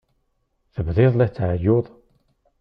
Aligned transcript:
Tebdiḍ 0.73 1.13
la 1.15 1.27
tɛeyyuḍ? 1.35 1.85